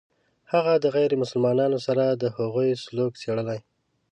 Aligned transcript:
هغه 0.51 0.73
د 0.83 0.85
غیر 0.95 1.11
مسلمانانو 1.21 1.77
سره 1.87 2.03
د 2.11 2.23
هغوی 2.37 2.69
سلوک 2.85 3.13
څېړلی. 3.21 3.59